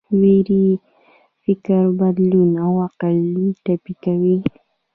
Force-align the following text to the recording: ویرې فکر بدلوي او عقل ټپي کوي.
ویرې 0.21 0.65
فکر 1.43 1.83
بدلوي 1.99 2.51
او 2.63 2.71
عقل 2.85 3.17
ټپي 3.63 3.93
کوي. 4.03 4.37